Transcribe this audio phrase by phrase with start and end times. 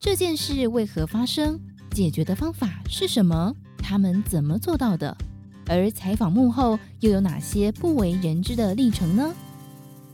[0.00, 1.58] 这件事为何发生？
[1.90, 3.52] 解决的方法是什么？
[3.78, 5.16] 他们怎么做到的？
[5.66, 9.34] 而采访幕后又有哪些不为人知的历程呢？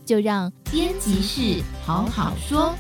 [0.06, 2.74] 就让编辑室好好说。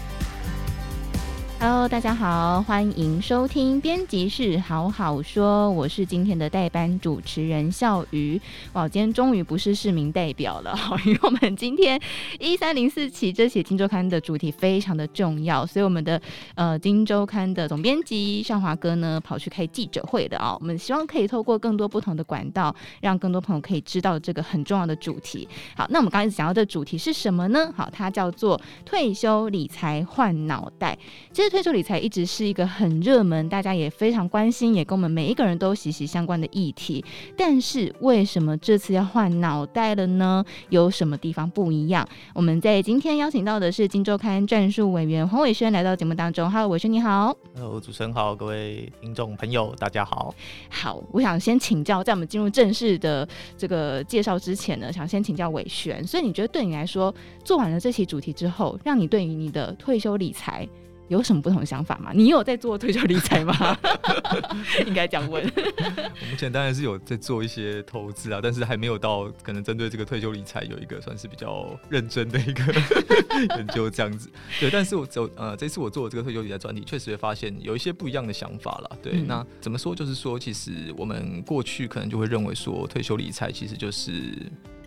[1.66, 8.38] Hello，大家好，欢迎收听编辑室好好说，我是今天的代班主持人笑瑜。
[8.74, 11.98] 哇，今天终于不是市民代表了，因为我们今天
[12.38, 16.20] 一三零四期这写《今周刊》的主题非常的重要，所以我们的
[16.54, 20.54] 呃《今周刊》的总编辑尚华哥呢跑去开记者会的啊。
[20.60, 25.48] 我们希望可以透过更多不同的管道，让更多朋友可以知道这个很重要的主题。
[25.74, 27.72] 好，那我们刚才讲到的主题是什么呢？
[27.74, 30.98] 好，它叫做退休理财换脑袋。
[31.32, 37.04] 其实退休理财一直是一个很热门，大家也非常关心，也跟我们每一个人都息息相关的议题。
[37.36, 40.44] 但是为什么这次要换脑袋了呢？
[40.70, 42.04] 有什么地方不一样？
[42.34, 46.50] 我们在今天邀请到的是《金周刊》战术委员黄伟轩来到节目当中。
[46.50, 47.32] Hello，伟轩你好。
[47.54, 50.34] Hello，主持人好，各位听众朋友大家好。
[50.68, 56.04] 好，我想先请教，在我们进入正式的这个介绍之前呢，想先请教伟轩。
[56.04, 60.68] 所以你觉得对你来说，做完了这期主题之后，让你对于你的退休理财
[61.08, 62.10] 有什么不同的想法吗？
[62.14, 63.76] 你有在做退休理财吗？
[64.86, 65.44] 应该这样问。
[65.54, 72.62] 我目前当然是有在做一些投资啊，但是还没有到可能针对这个退休理财有一个算是比较认真的一个
[73.56, 74.30] 研究这样子。
[74.58, 78.98] 对，但是我走呃这次我做这个退休理财专题，确实会发现有一些不一样的想法了。
[79.02, 79.94] 对，嗯、那怎么说？
[79.94, 84.34] 就是说，其实我们过去可能就会认为说，退休理财其实就是。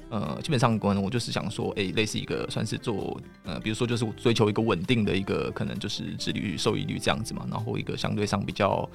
[0.10, 8.90] 呃，基本上可能我就是想说，哎、欸，类似一个算是做呃，比如说就是追求一个稳定的一个可能就是殖利率、收益率这样子嘛，然后一个相对上比较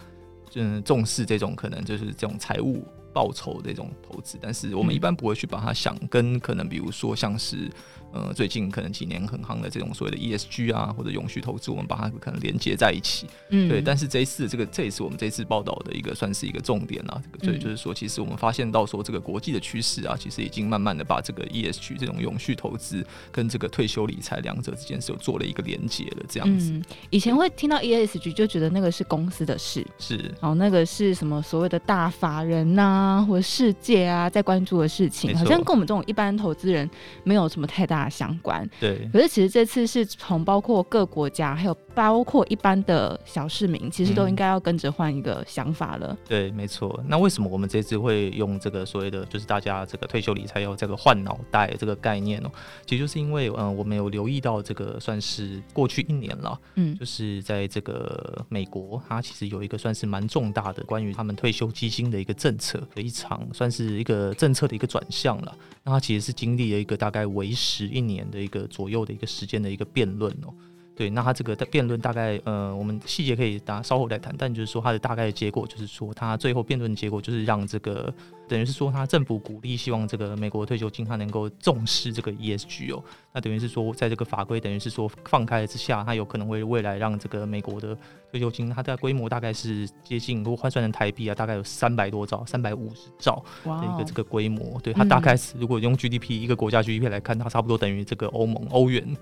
[0.54, 7.70] 嗯重视这种可能就是这种财务报酬的这种投资，但是我们一般不会去把它想跟可能比如说像是。
[8.12, 13.26] 呃，最近可能几年很夯的这种所谓的 ESG 啊，或者永续投资，我们把它可能连接在一起。
[13.48, 13.80] 嗯，对。
[13.80, 17.20] 但是这一次这个这也是我们这次报道的一个算是一个重点啊。
[17.32, 26.72] 这个所以就是说，其实我们发现到说，这个国际的趋势啊，其实已经慢慢的把这个 ESG 这种永续投资跟这个退休理财两者之间是有做了一个连接的这样子。
[26.72, 36.88] 嗯，以前会听到 ESG 就觉得那个是公司的事，是然后，那个是什么所谓的大法人呐、啊，或者世界啊在关注的事情，好像跟我们这种一般投资人
[37.24, 38.01] 没有什么太大。
[38.08, 46.08] 相关对，可是其实这次是从包括各国家，还有包括一般的小市民，其实都应该要跟着换一个想法了。
[46.10, 47.02] 嗯、对，没错。
[47.06, 52.50] 那为什么我们这次会用这个所谓的，就是大家这个退休理财要这个换脑袋这个概念呢？
[52.86, 65.54] 其实就是因为，嗯，我们有留意到这个算是过去一年了，嗯，就是在这个美国，它其实有一个算是蛮重大的关于他们退休基金的一个政策的一场，算是一个政策的一个转向了。
[65.84, 70.54] 那它其实是经历了一个大概为时一年的一个左右的一个时间的一个辩论哦。
[70.94, 78.12] 对，那他这个辩论大概呃，我们细节可以大稍后再谈，但就是说他的大概的结果就是说，他最后辩论的结果就是让这个
[78.46, 83.02] 等于是说，他政府鼓励希望这个美国退休金他能够重视这个 ESG 哦。
[83.32, 87.96] 那等于是说，在这个法规等于是说放开之下，他有可能会未来让这个美国的
[88.30, 94.78] 退休金它的规模大概是接近，如果换算成台币啊，大概有三百多兆、三百五十兆的一个这个规模。
[94.82, 99.16] 对，它大概是如果用 GDP 一个国家 GDP 来看，它差不多等于这个欧盟欧元。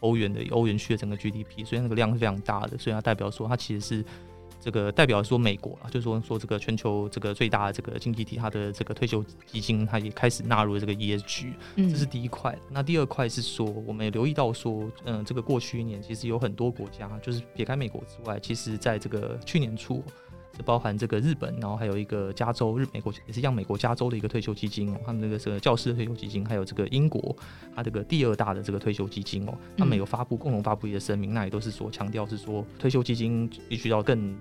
[0.00, 4.04] 欧元的欧元区的整个 GDP，所以那个量是非常大的，所以它代表说它其实是
[4.60, 12.56] 这个代表说美国啊，就是说说这个全球这个最大的这个经济体，它的这个退休基金，它也开始纳入了这个 ESG，这是第一块。
[12.70, 20.02] 那第二块是说，我们也留意到说，嗯，这个过去一年其实有很多国家，就是撇开美国之外，其实在这个去年初。
[20.62, 27.36] 包含这个日本，然后还有一个加州，日美国也是一样，美国加州的一个退休基金哦，他们这个是教师的退休基金，还有这个英国，
[27.74, 34.34] 它这个第二大的这个退休基金哦，他们有发布共同发布一个声明，那也都是说强调是说退休基金必须要更。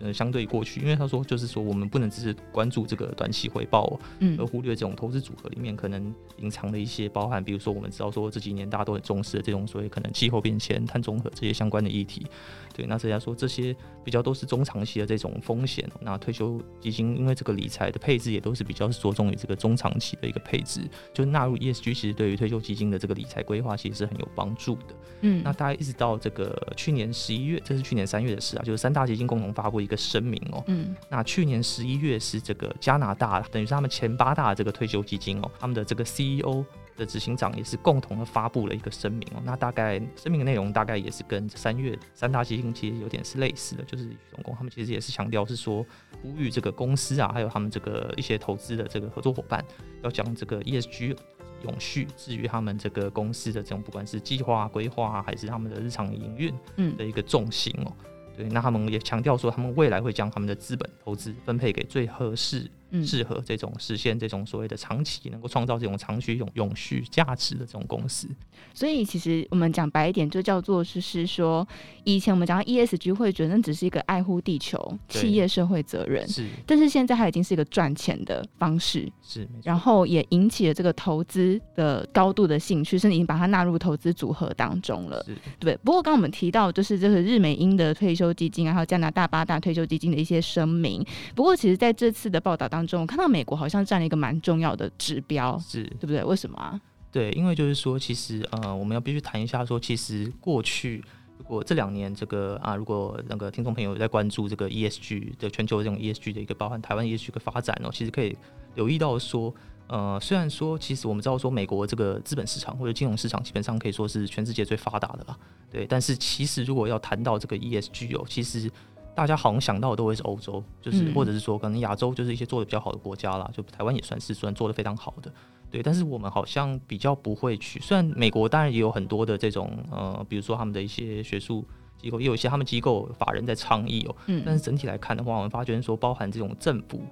[0.00, 12.26] 呃，相对过去，因为他说就是说，我们不能只是关注这个短期回报，嗯，而忽略这种投资组合里面可能隐藏的一些包含，比如说我们知道说这几年大家都很重视的这种所谓可能气候变迁、碳中和这些相关的议题，
[12.74, 13.74] 对，那大家说这些
[14.04, 15.88] 比较都是中长期的这种风险。
[16.00, 20.80] 那退休基金因为这个理财的配置也都是比较是着重于这个中长期的一个配置，
[21.12, 24.94] 就纳入 ESG，其实对于退休基金的这个理财规划其实是很有帮助的。
[25.22, 36.64] 嗯，那大概一直到这个去年十一月，这是去年三月的事啊，就是三大基金共同发布一个声明哦，嗯，那去年十一月是这个加拿大，等于是他们前八大这个退休基金哦，他们的这个 CEO
[36.96, 45.84] 的执行长也是共同的发布了一个声明哦，那大概声明的内容大概也是跟三月三大基金其实有点是类似的，就是总共他们其实也是强调是说
[46.22, 49.64] 呼吁这个公司啊，还有他们这个一些投资的这个合作伙伴
[50.04, 51.16] 要将这个 ESG。
[51.64, 57.92] 永续，至于他们这个公司的这种，不管是计划规划还是他们的日常营运，嗯，的一个重心哦。
[58.38, 62.70] 对，那他们也强调说，他们未来会将他们的资本投资分配给最合适。
[63.04, 68.26] 适合这种实现这种所谓的长期能够创造这种长期永永续价值的这种公司，
[68.72, 71.66] 所以其实我们讲白一点，就叫做就是说，
[72.04, 85.24] 以前我们讲到 ESG 会觉得那只是一个爱护地球、企业社会责任，是，但是现在它已经是一个赚钱的方式，是，然后也引起了这个投资的高度的兴趣，甚至已经把它纳入投资组合当中了，
[85.58, 85.76] 对。
[85.84, 91.04] 不过刚刚我们提到就是这个日美英的退休基金啊，还有加拿大八大退休基金的一些声明，
[91.34, 92.77] 不过其实在这次的报道当中。
[92.78, 96.22] 当中，我看到美国好像占了一个蛮重要的指标，是对不对？
[96.22, 96.80] 为什么啊？
[97.10, 101.02] 对，因为就是说，其实呃，我们要必须谈一下，说其实过去
[101.38, 108.36] 如果这两年这个啊，如果那个听众朋友在关注这个 ESG 的全球这种 ESG 的一个包含台湾 ESG 的发展哦，其实可以
[108.76, 109.52] 留意到说，
[109.88, 115.36] 呃，虽然说其实我们知道说美国这个资本市场或者金融市场基本上可以说是全世界最发达的了，
[115.72, 118.70] 对，但是其实如果要谈到这个 ESG 哦，其实。
[119.18, 125.32] 大家好像想到的都会是欧洲，就是或者是说可能亚洲就是一些做的比较好的国家啦，就台湾也算是算做的非常好的，
[125.72, 125.82] 对。
[125.82, 131.66] 但是我们好像比较不会去，虽然美国当然也有很多的这种呃，比如说他们的一些学术
[132.00, 134.14] 机构，也有一些他们机构法人在倡议哦，
[134.46, 137.02] 但是整体来看的话，我们发觉说包含这种政府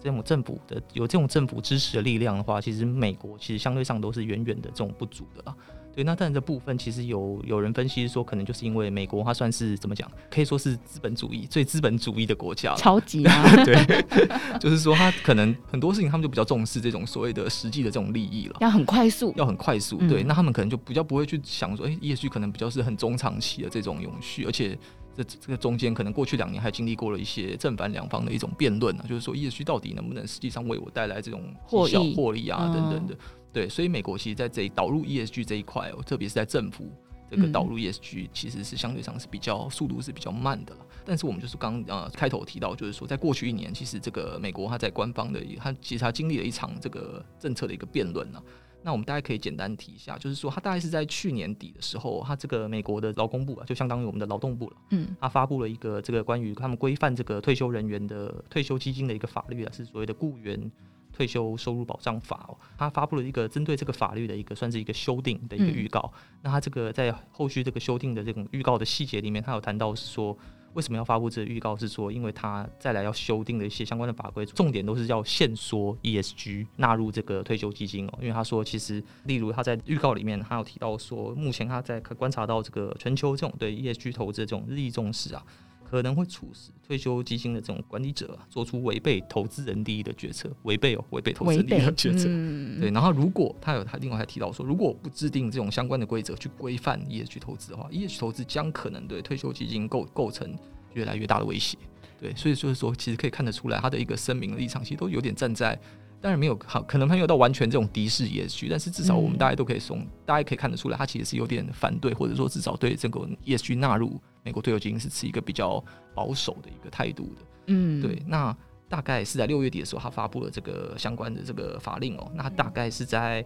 [0.00, 5.56] 这种政府的有这种政府支持的力量的话，其实美国其实相对上都是远远的这种不足的啦。
[5.96, 13.74] 对，那但这部分其实有有人分析说，可能就是因为美国它算是怎么讲，可以说是资本主义最资本主义的国家，超级啊， 对，
[14.60, 24.78] 就是说它可能很多事情他们就比较重视这种所谓的实际的这种利益了，要很快速，要很快速，对，嗯、那他们可能就比较不会去想说，哎、欸，业绩可能比较是很中长期的这种永续，而且
[25.16, 33.16] 这这个中间可能过去两年还经历过了一些正反两方的一种辩论呢，就是说业绩到底能不能实际上为我带来这种获益获利啊等等的。
[33.56, 36.90] 嗯对，所以美国其实在这导入 ESG 这一块哦，特别是在政府
[37.30, 40.76] 这个导入 ESG，其实是相对上是比较速度是比较慢的。
[41.06, 48.42] 但是我们就是刚呃开头提到，就是说在过去一年，其实这个美国它在官方的，它其实它经历了一场这个政策的一个辩论呢。
[48.82, 60.70] 那我们大家可以简单提一下，就是说它大概是在去年底的时候，它这个美国的劳工部啊，就相当于我们的劳动部了，嗯，它发布了一个这个关于他们规范这个退休人员的退休基金的一个法律啊，是所谓的雇员。
[61.16, 66.12] 退休收入保障法哦，他发布了一个针对这个法律的一个算是一个修订的一个预告。
[66.14, 70.36] 嗯、那他这个在后续这个修订的这种预告的细节里面，他有谈到是说，
[70.74, 71.74] 为什么要发布这个预告？
[71.74, 78.18] 是说，因为他再来要修订的一些相关的法规，重点都是要限缩 ESG 纳入这个退休基金哦。
[78.20, 85.42] 因为他说，其实例如他在预告里面，他有提到说，目前他在可观察到这个全球这种对 ESG 投资的这种日益重视啊。
[85.88, 92.26] 可能会促使退休基金的这种管理者做出违背投资人利益的决策，违背哦，违背投资人利益的决策。
[92.28, 100.52] 嗯、对，然后如果他有他另外还提到说，如果不制定这种相关的规则去规范 ESG 投资的话，ESG 投资将可能对退休基金构构成
[100.94, 101.78] 越来越大的威胁。
[102.20, 105.78] 对，所以就是说，其实可以看得出来，他的一个声明的立场其实都有点站在。
[106.20, 115.82] 当然没有好，可能没有到完全这种敌视 ESG，但是至少我们大家都可以从、嗯、大家可以看得出来，他其实是有点反对，或者说至少对这个 ESG 纳入美国退休基金是持一个比较
[116.14, 117.42] 保守的一个态度的。
[117.66, 118.22] 嗯，对。
[118.26, 118.56] 那
[118.88, 122.30] 大概是在六月底的时候，他发布了这个相关的这个法令哦。
[122.34, 123.44] 那大概是在。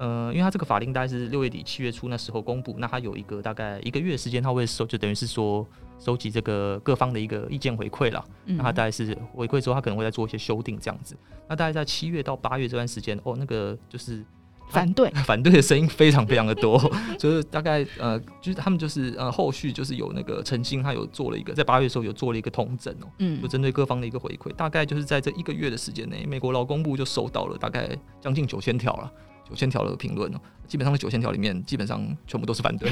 [0.00, 5.66] 呃，因为他这个法令大概是六月底七月初那时候公布，那他有一个大概一个月时间，他会收，就等于是说
[5.98, 8.24] 收集这个各方的一个意见回馈了。
[8.46, 11.16] 嗯、那他大概是回馈之后，他可能会再做一些修订这样子。
[11.48, 14.24] 那大概在七月到八月这段时间，哦，那个就是
[14.70, 16.78] 反对 反对的声音非常非常的多，
[17.18, 27.88] 就是大概呃，就是他们就是呃后续就是有那个澄清，他有做了一个在八月的时候有做了一个通证哦，嗯，就针对各方的一个回馈，大概就是在这一个月的时间内，美国劳工部就收到了大概
[28.20, 29.12] 将近九千条了。
[29.48, 32.90] 九千条的评论哦，基本上在九千条里面，基本上全部都是反对。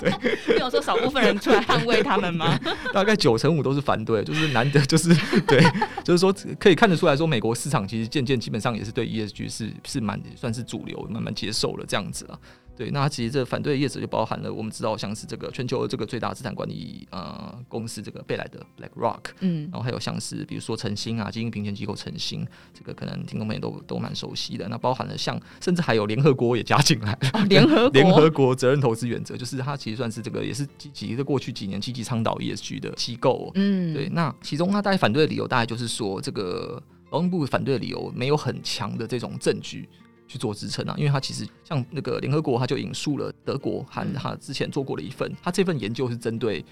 [0.00, 0.10] 对，
[0.54, 2.58] 没有说少部分人出来捍卫他们吗？
[2.92, 5.14] 大概九成五都是反对，就是难得，就是
[5.46, 5.62] 对，
[6.02, 12.38] 就是说可以看得出来说，美国市场其实渐渐基本上也是对 ESG 是是蛮算是主流，慢慢接受了这样子了。
[12.76, 24.66] 对，那其实这反对的业者就包含了我们知道像是这个全球的这个最大资产管理呃公司这个贝莱德 BlackRock，嗯，然后还有像是比如说晨星啊，基金评选机构晨星，这个可能听众们也都都蛮熟悉的。
[24.68, 27.18] 那包含了像甚至还有联合国也加进来，
[27.50, 33.52] 联合联合国责任投资原则，就是它其实算是这个也是积极的过去几年积极倡导 ESG 的机构。
[33.56, 39.86] 嗯，对，那其中它大概反对的理由大概就是说，这个劳动部反对的理由没有很强的这种证据。
[40.30, 46.64] 去做支撑啊，因为他其实像那个联合国，他就引述了德国和他之前做过的一份，他这份研究是针对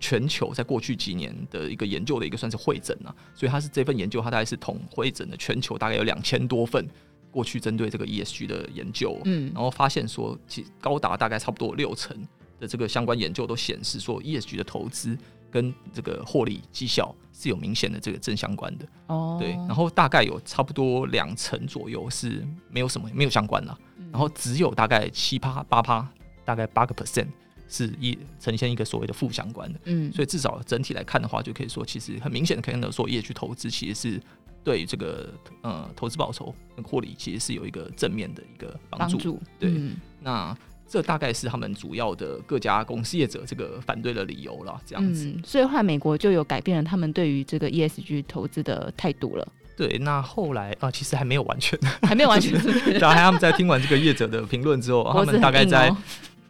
[0.00, 6.84] 全球在过去几年的一个研究的一个算是会诊啊，所以他是这份研究，他大概是统会诊的全球大概有两千多份
[7.30, 12.16] 过去针对这个 ESG 的研究，嗯，然后发现说，其高达大概差不多六成
[12.58, 15.16] 的这个相关研究都显示说，ESG 的投资。
[15.56, 19.38] 跟这个获利绩效是有明显的这个正相关的哦。
[19.40, 23.78] 对，然后大概有差不多两成左右是没有什么没有相关了，
[24.12, 26.06] 然后只有大概七趴八趴，
[26.44, 27.28] 大概八个 percent
[27.68, 29.80] 是一呈现一个所谓的负相关的。
[29.84, 34.22] 嗯，所以至少整体来看的话，就可以说其实很明显的可以看到说业去投资其实是
[34.62, 35.32] 对这个
[35.62, 39.16] 呃投资报酬跟获利其实是有一个正面的一个帮助。
[39.16, 40.54] 帮助对，嗯、那。
[40.88, 45.26] 这大概是他们主要的各家公司业者这个反对的理由了，这样子。
[45.26, 49.46] 嗯，所以后来美国就有改变了他们对于这个 ESG 投资的态度了。
[49.76, 52.52] 对，那后来啊，其实还没有完全，还没有完全。
[52.98, 55.94] 然后他们在听完这个业者的评论之后， 他们大概在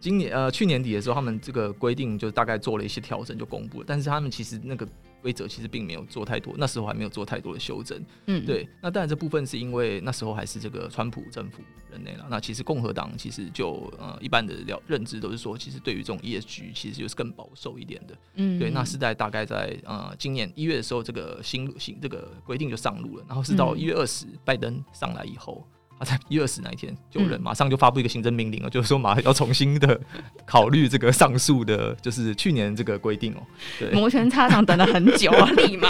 [0.00, 3.84] 今年呃去年底的时候，他们这个规定就大概做了一些调整，就公布了。
[3.88, 4.86] 但是他们其实那个。
[5.26, 8.00] 规则其实并没有做太多，那时候还没有做太多的修正。
[8.26, 8.68] 嗯，对。
[8.80, 12.24] 那当然这部分是因为那时候还是这个川普政府任内了。
[12.30, 18.16] 那其实共和党其实就呃一般的了认知都是说，其实对于这种 ESG 其实就是更保守一点的。
[18.34, 18.70] 嗯，对。
[18.70, 23.24] 那是在大概在呃今年一月的时候，这个新新这个规定就上路了。
[23.26, 25.66] 然后是到一月二十，拜登上来以后。
[25.98, 29.98] 他在一月十那一天，就人马上就发布一个行政命令了，嗯、就是说马上要重新的
[30.44, 33.38] 考虑这个上诉的，就是去年这个规定哦。
[33.78, 35.88] 对，摩拳擦掌等了很久啊， 立马。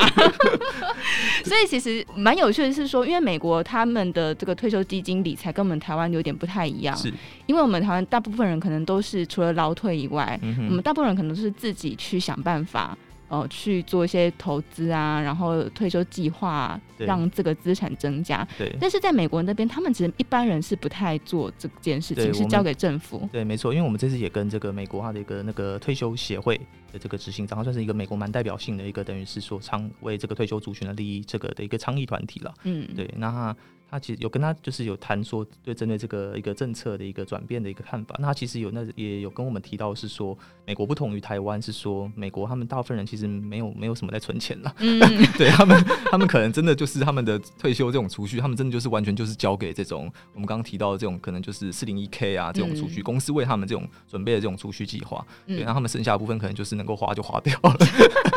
[1.45, 7.13] 所以其实蛮有趣的是说，因为美国他们的这个退休基金理财跟我们台湾有点不太一样，是
[7.47, 12.97] 因为我们台湾大部分人可能都是除了劳退以外，嗯、我们大部分人可能都是自己去想办法。
[13.29, 18.47] 哦、呃，去做一些投资啊，然后退休计划，让这个资产增加。
[18.57, 23.29] 对，但是在美国那边，他们其实一般人是不太做这件事情，是交给政府。
[23.33, 26.57] 对，没错，因为我们这次也跟这个美国它的一个那个退休协会
[26.93, 32.55] 的这个执行长，算是一个美国蛮代表性的一个，等于是说倡为这个退休族群的利益这个的一个倡议团体了。
[32.65, 33.55] 嗯，对，那。
[33.91, 38.17] 他其实有跟他就是有谈说，对针对这个一个政策的一个转变的一个看法。
[38.19, 44.75] 那他其实有那也有跟我们提到是说，美国不同于台湾，是说美国他们大部分人其实没有没有什么在存钱了。
[44.79, 44.99] 嗯，
[45.39, 55.25] 对他们他们可能真的就是他们的退休这种储蓄，他们真的就是完全就是交给这种我们刚刚提到的这种可能就是四零一 K 啊这种储蓄、嗯、公司为他们这种准备的这种储蓄计划。
[55.47, 57.77] 对，然后他们剩下的部分可能就是能够花就花掉了。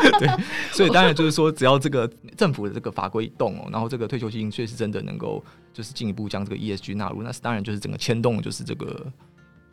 [0.18, 0.28] 对，
[0.80, 5.42] 所以当然就是说，只要这个政府的这个法规一动哦，然后这个退休基金确实真的能够。
[5.72, 9.06] 就是进一步将这个 ESG 纳入，那是当然就是整个牵动，就是这个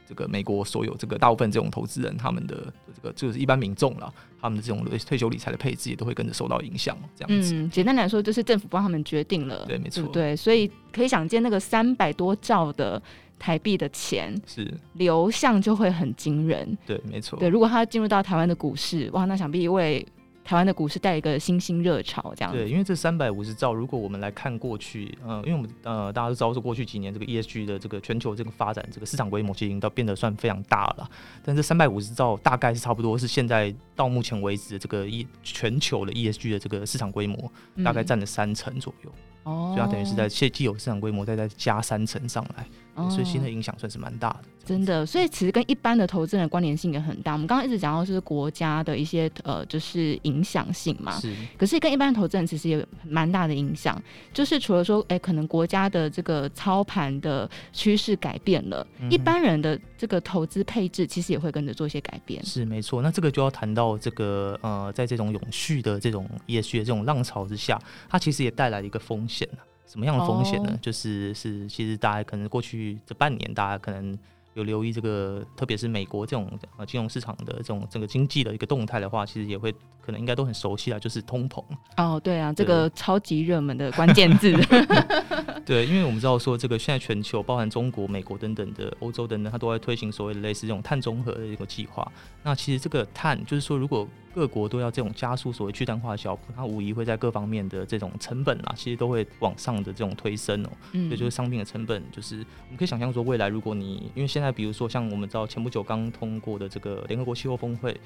[0.07, 7.55] 这个美国所有这个大部分这种投资人他们的这个就是一般民众了，他们的这种退休理财的配置也都会跟着受到影响，这样子。
[7.55, 13.01] 嗯，简单来说就是政府帮他们决定了，对，没错，对，所以可以想见那个三百多兆的
[13.39, 20.05] 台币的钱是流向就会很惊人，对，没错，对，如果他进入到台湾的股市，哇，那想必为
[20.47, 31.09] 台湾的股市带一个新兴热潮，这样对，因为这三百五十兆，如果我们来看过去，呃，因为我们呃大家都知道说过去几年这个 ESG 的这个全球这个发展，这个市场规模其实已经到变得算非常大了。
[31.43, 37.51] 但这三百五十兆大概是差不多是现在到目前为止的这个一全球的 ESG 的这个市场规模，
[37.83, 39.11] 大概占了三成左右。
[39.47, 42.65] 哦、嗯，所以它等于是在现既有市场规模再再加三成上来。
[43.11, 45.05] 所以新的影响算是蛮大的，真的。
[45.05, 47.33] 所以其实跟一般的投资人的关联性也很大。
[47.33, 51.11] 我们刚刚一直讲到就是国家的一些呃，就是影响性嘛。
[51.19, 51.31] 是。
[51.59, 54.01] 可是跟一般的投资人其实也有蛮大的影响。
[54.33, 62.43] 就是除了说，哎、欸，可能国家的这个操盘的趋势改变了，嗯、一般人的这个投资配置其实也会跟着做一些改变。
[62.43, 63.03] 是没错。
[63.03, 69.36] 那这个就要谈到这个呃，在这种永续的这种也许的这种浪潮之下，它其实也带来了一个风险。
[69.85, 70.81] 什么样的风险呢？Oh.
[70.81, 74.17] 就是是，其实大家可能过去这半年，大家可能
[74.53, 81.59] 有留意这个，特别是美国这种呃金融市场的这种整个经济的一个动态的话，其实也会可能应该都很熟悉啊，就是通膨。
[81.97, 84.53] 哦，oh, 对啊，这个超级热门的关键字。
[85.67, 92.09] 对，因为我们知道说，这个现在全球包含中国、美国等等的欧洲等等，它都在推行所谓的类似这种碳中和的一个计划。
[92.41, 100.69] 那其实这个碳，就是说，如果各国都要这种加速所谓去碳化的脚步，它无疑会在各方面的这种成本啊，其实都会往上的这种推升哦。
[100.93, 101.11] 嗯。
[101.11, 107.99] 也就是商品的成本，就是我们可以想象说，未来如果你因为现在比如说像我们知道前不久刚通过的这个联合国气候峰会，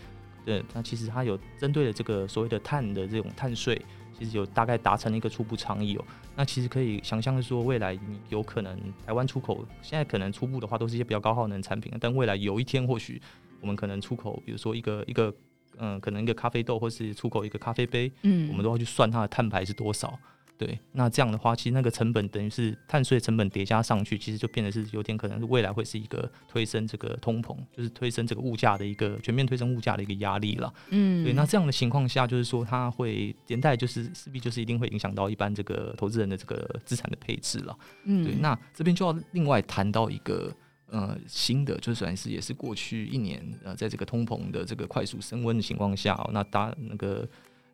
[0.43, 3.79] 对，那其实它有针对的这个所谓的碳的这种碳税。
[4.21, 13.19] 其实有大概达成了一个初步倡议哦，那其实可以想象的说，未来你有可能台湾出口，现在可能初步的话都是一些比较高耗能产品，但未来有一天或许
[13.61, 15.33] 我们可能出口，比如说一个一个
[15.79, 20.19] 嗯，可能一个咖啡豆，或是出口一个咖啡杯，嗯，我们都要去算它的碳排是多少。
[20.61, 30.71] 对，那这样的话，其实那个成本等于是碳税成本叠加上去，其实就变得是有点可能是未来会是一个推升这个通膨，就是推升这个物价的一个全面推升物价的一个压力了。
[30.89, 37.75] 嗯，对，那这样的情况下，就是说它会连带就是势必就是一定会影响到一般这个投资人的这个资产的配置了。
[38.03, 40.53] 嗯，对，那这边就要另外谈到一个。
[40.93, 47.25] 呃新的，就算是也是过去一年呃，在这个通膨的这个快速升温的情况下，那大那个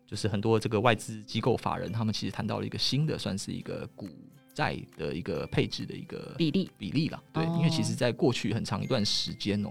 [0.08, 4.08] 就是很多这个外资机构法人，他们其实谈到了一个新的，算是一个股
[4.54, 7.22] 债的一个配置的一个比例比例了。
[7.34, 9.70] 对，因为其实在过去很长一段时间哦，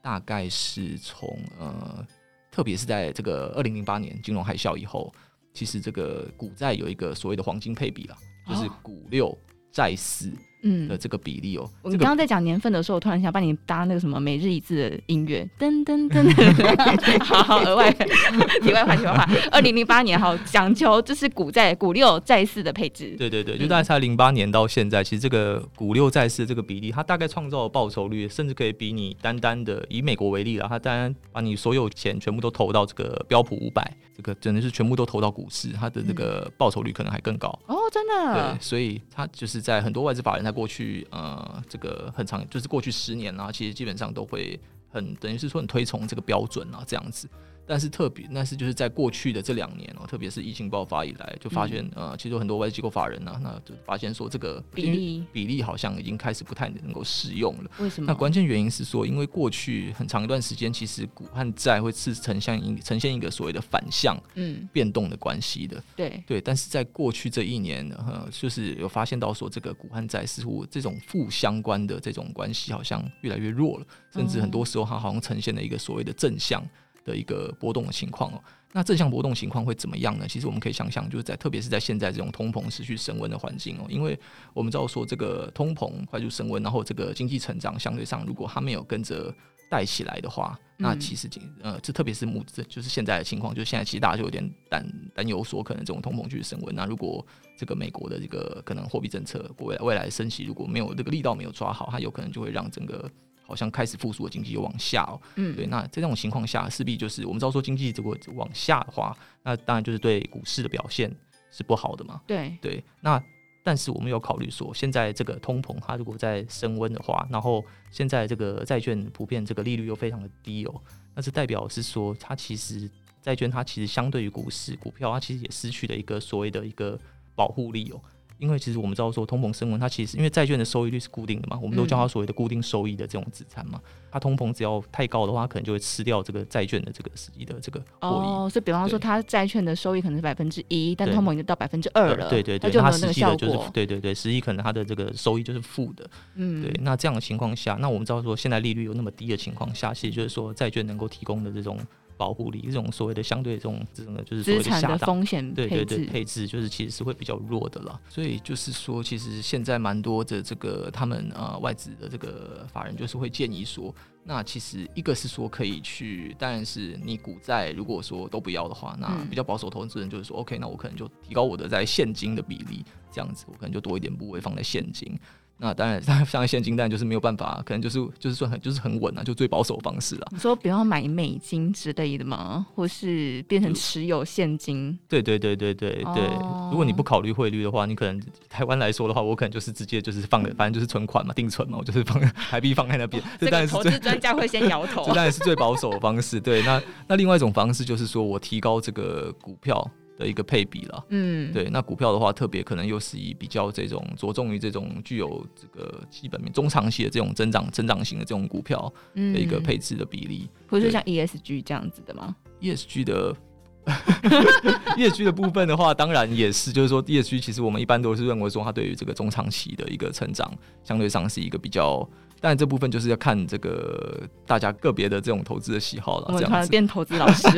[0.00, 2.06] 大概是从呃，
[2.50, 5.14] 特别是在这个二零零八年金融海啸以后，
[5.52, 8.16] 其实这个股债有一个所谓的黄金配比了，
[8.48, 9.36] 就是股六
[9.70, 10.32] 债四。
[10.64, 10.88] 嗯。
[10.88, 17.90] 的这个比例哦，我们刚刚在讲年份的时候，我突然想帮你搭那个什么每日一字的音乐，噔 噔噔， 好好额外
[18.62, 33.82] 题外话题外话，二零零八年好讲求就是股债股六债四的配置，对对对，就大概在零八年到现在，其实这个股六债四的这个比例，它大概创造的报酬率，甚至可以比你单单的以美国为例了，它单单把你所有钱全部都投到这个标普五百，
[34.16, 37.48] 这个真的是全部都投到股市，它的这个报酬率可能还更高。
[37.66, 44.58] 哦，真的，对，所以它就是在很多外资法人在过去呃，这个很长，就是过去十年啊，其实基本上都会
[44.88, 47.28] 很等于是说很推崇这个标准啊，这样子。
[47.66, 57.70] 但是特别，但是就是在过去的这两年哦、喔，特别是疫情爆发以来，就发现、嗯、呃，其实有很多外资机构法人呢、啊，那就发现说这个比例比例好像已经开始不太能够适用了。
[57.78, 58.06] 为什么？
[58.06, 65.82] 那关键原因是说，因为过去很长一段时间，其实股和债会是呈现一呈现一个所谓的反向嗯变动的关系的。
[65.96, 76.62] 对对，但是在过去这一年，呃，就是有发现到说，这个股和债似乎这种负相关的这种关系好像越来越弱了，甚至很多时候它好像呈现了一个所谓的正向。
[77.04, 78.42] 的一个波动的情况哦，
[78.72, 80.26] 那正向波动情况会怎么样呢？
[80.26, 84.18] 其实我们可以想象，就是在特别是在现在这种通膨持续升温的环境哦，因为
[84.52, 89.32] 我们知道说这个通膨快速升温，然后这个经济成长相对上如果它没有跟着
[89.70, 91.28] 带起来的话，那其实
[91.62, 97.24] 呃，这特别是目这就是现在的情况，就是现在其实大家就有点担担忧说，可能这种通膨继续升温，那如果
[97.58, 103.10] 这个美国的这个可能货币政策未来未来升息如果没有这个力道没有抓好，它有可能就会让整个。
[103.46, 111.14] 好像开始复苏的经济又往下哦，嗯，对，那在这种情况下，势必就是我们知道说经济如果往下的话，那当然就是对股市的表现
[111.50, 112.82] 是不好的嘛，对对。
[113.00, 113.22] 那
[113.62, 120.74] 但是我们有考虑说，现在这个通膨它如果在升温的话，然后现在这个债券普遍这个利率又非常的低哦，
[121.14, 122.90] 那是代表是说它其实
[123.22, 126.98] 债券它其实相对于股市股票，它其实也失去了一个所谓的一个
[127.34, 128.00] 保护力哦。
[128.44, 133.80] 因为其实我们知道说通膨升温，它其实因为债券的收益率是固定的嘛，我们都叫它所谓的固定收益的这种资产嘛。
[134.12, 137.82] 它通膨只要太高的话，它可能就会吃掉这个债券的这个实际的这个。
[138.00, 146.08] 哦，所以比方说它债券的收益可能是百分之一，但通膨已经到百分之二了，对对对，它实际的就是对对对，实际可能它的这个收益就是负的。
[146.34, 146.72] 嗯，对。
[146.82, 151.78] 那这样的情况下，那我们知道说现在利率有那么低的情况下，其实就是说债券能够提供的这种。
[152.16, 158.00] 保护力这种所谓的相对这种这种的就是所谓的风险，对对对，配置就是其实是会比较弱的了。
[158.08, 175.18] 所以就是说，其实现在蛮多的这个他们呃外资的这个法人就是会建议说，那其实一个是说可以去，当然是你股债如果说都不要的话，那比较保守投资人就是说，OK，那我可能就提高我的在现金的比例，这样子我可能就多一点部位放在现金。
[175.64, 180.28] 那当然， 像现金，但就是没有办法，可能就是就是说很就是很稳啊，就最保守的方式了。
[180.30, 182.66] 你说不要买美金之类的吗？
[182.74, 184.98] 或是变成持有现金？
[185.08, 186.22] 对对对对对对。
[186.36, 193.22] 哦、如果你不考虑汇率的话，你可能台湾来说的话，我可能就是直接就是放的，反正就是存款嘛，定存嘛，我就是放台币放在那边。
[193.40, 195.04] 这当然是投资专家会先摇头。
[195.08, 196.38] 这当然是最保守的方式。
[196.38, 199.90] 对，那那另外一种方式就是说我提高这个股票。
[200.16, 213.36] 的一个配比了，嗯，对，那股票的话，特别可能又是以比较这种着重于这种具有这个基本面中长期的这种增长增长型的这种股票的一个配置的比例，或者像 ESG 这样子的吗？ESG 的
[214.96, 222.08] ESG 的部分的话，当然也是，就是说 ESG 其实我们一般都是认为说它对于这个中长期的一个成长，相对上是一个比较。
[222.46, 226.26] 但这部分就是要看这个大家个别的这种投资的喜好了。
[226.28, 227.48] 我们突然变投资老师。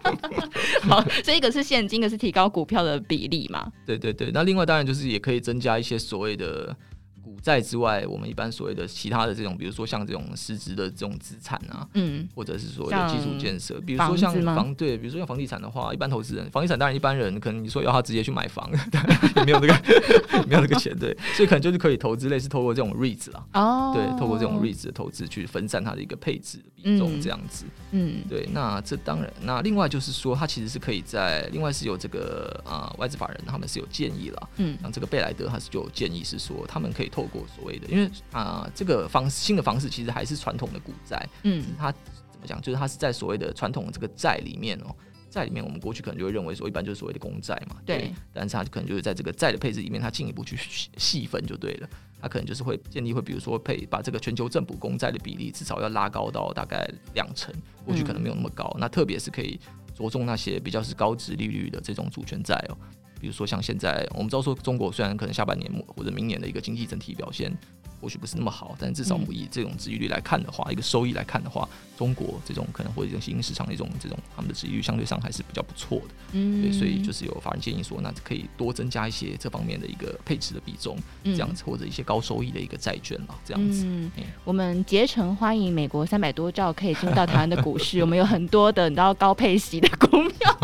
[0.88, 3.70] 好，这一个是现金，一个是提高股票的比例嘛？
[3.84, 4.30] 对对对。
[4.32, 6.74] 那另外当然就是也可以增加一些所谓的。
[7.42, 18.70] 在之外，我们一般所谓的其他的这种，比如说像这种实质的这种资产啊，嗯，或者是所谓的基础建设，比如说像房对，比如说像房地产的话，一般投资人，房地产当然一般人可能你说要他直接去买房，
[19.36, 19.74] 也没有这个
[20.46, 42.60] 没有这个钱，对，所以可能就是可以投资类似透过这种 REITs 啦，哦，对，透过这种 REITs 的投资去分散它的一个配置的比重，这样子，嗯，对，那这当然，那另外就是说，它其实是可以在另外是有这个啊、呃、外资法人他们是有建议了，嗯，像这个贝莱德他是就有建议是说，他们可以透过所谓的，因为啊、呃，这个方式新的方式其实还是传统的股债，嗯，它怎么讲？
[42.60, 44.94] 就是它是在所谓的传统的这个债里面哦，
[45.28, 50.58] 债里面我们过去可能就会认为说，一般就是所谓的公债嘛，对，对，但是它可能就是在这个债的配置里面，它进一步去
[50.96, 51.88] 细分就对了。
[52.22, 57.50] 它可能就是会建立会，比如说配把这个全球政府公债的比例至少要拉高到大概两成，
[57.82, 58.70] 过去可能没有那么高。
[58.74, 59.58] 嗯、那特别是可以
[59.94, 62.76] 着重那些比较是高值利率的这种主权债哦，
[63.20, 67.56] 比如说像现在我们知道说中国虽然可能下半年或者明年的一个经济整体表现。
[68.02, 76.14] 或许不是那么好，但至少我们以这种殖利率来看的话，嗯、一个收益来看的话，中国这种可能或者一种新兴市场的一种这种他们的殖利率相对上还是比较不错的。
[76.32, 83.84] 嗯，对，所以就是有法人建议说，那可以多增加一些这方面的一个配置的比重，这样子、嗯、或者一些高收益的一个债券嘛，这样子。
[83.84, 90.58] 嗯，嗯我们竭诚欢迎美国三百多兆可以进入到台湾的股市，我们有很多的你知道高配息的股票。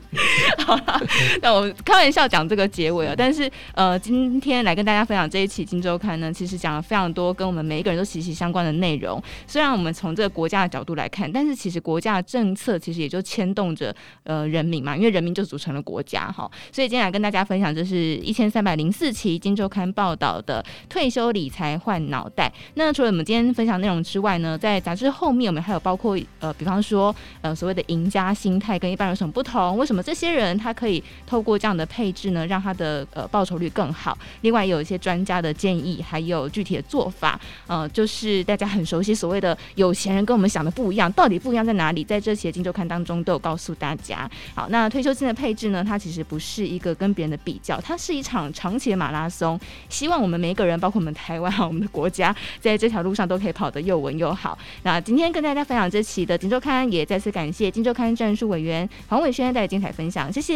[0.64, 1.00] 好了，
[1.42, 9.22] 那我们开玩笑讲这个结尾啊，但是呃，今天来跟大家分享这一期《金周刊》呢，其实讲了非常多跟我们每一个人都息息相关的内容。
[9.46, 16.50] 虽然我们从这个国家的角度来看，但是其实国家的政策其实也就牵动着呃人民嘛，因为人民就组成了国家哈。
[16.72, 22.52] 所以今天来跟大家分享，就是一千三百零四期《金周刊》报道的退休理财换脑袋。
[22.74, 29.76] 那除了我们今天分享内容之外呢，在杂志后面我们还有包括呃，比方说呃所谓的赢家心态跟一般人有什么不同？
[29.76, 34.16] 为什么这些人他可以透过这样的配置呢，让他的呃报酬率更好？
[34.42, 42.04] 另外有一些专家的建议，还有具体的做法，呃，就是大家很熟悉所谓的有钱人跟我们想的不一样，到底不一样在哪里？
[42.04, 44.30] 在这期的《今周刊》当中都有告诉大家。
[44.54, 49.58] 好，那退休金的配置呢，它其实不是一个跟别人的比较，它是一场长期的马拉松。
[49.88, 54.56] 希望我们每一个人，包括我们台湾，我们的国家，在这条路上都可以跑得又稳又好。
[54.82, 60.54] 那今天跟大家分享这期的《今周刊》，也再次感谢《金周刊》战术委员黄伟轩带来精彩分分享，谢谢。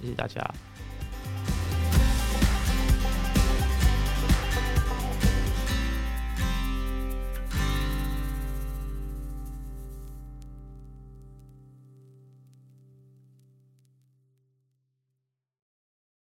[0.00, 0.40] 谢谢大家。